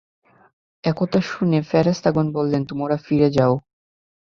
[0.83, 3.53] এ কথা শুনে ফেরেশতাগণ বললেনঃ তোমরা ফিরে যাও।